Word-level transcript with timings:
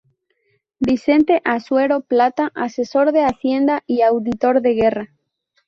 Vicente 0.79 1.43
Azuero 1.45 2.01
Plata, 2.01 2.51
asesor 2.55 3.11
de 3.11 3.23
Hacienda 3.23 3.83
y 3.85 4.01
auditor 4.01 4.59
de 4.63 4.73
Guerra. 4.73 5.09